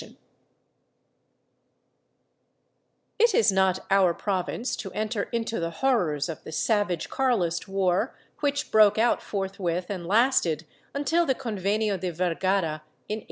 ''^ 0.01 0.15
It 3.19 3.35
is 3.35 3.51
not 3.51 3.85
our 3.91 4.15
province 4.15 4.75
to 4.77 4.91
enter 4.93 5.29
into 5.31 5.59
the 5.59 5.69
horrors 5.69 6.27
of 6.27 6.43
the 6.43 6.51
savage 6.51 7.07
Carlist 7.07 7.67
war, 7.67 8.15
which 8.39 8.71
broke 8.71 8.97
out 8.97 9.21
forthwith 9.21 9.91
and 9.91 10.07
lasted 10.07 10.65
until 10.95 11.27
the 11.27 11.35
Convenio 11.35 11.99
de 11.99 12.09
Vergara 12.09 12.81
in 13.07 13.19
1839. 13.19 13.19